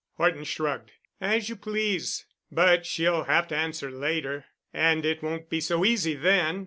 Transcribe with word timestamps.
Horton 0.17 0.45
shrugged. 0.45 0.93
"As 1.19 1.47
you 1.47 1.55
please. 1.55 2.25
But 2.51 2.87
she'll 2.87 3.25
have 3.25 3.47
to 3.49 3.55
answer 3.55 3.91
later, 3.91 4.45
and 4.73 5.05
it 5.05 5.21
won't 5.21 5.47
be 5.47 5.61
so 5.61 5.85
easy 5.85 6.15
then. 6.15 6.59